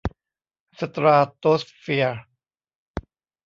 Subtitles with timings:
[0.79, 2.21] สตราโตสเฟียร์